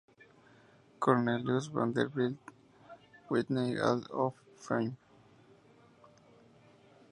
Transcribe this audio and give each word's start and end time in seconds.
Cornelius 0.99 1.67
Vanderbilt 1.67 2.35
Whitney 3.27 3.75
Hall 3.75 4.01
of 4.09 4.33
Fame. 4.57 4.97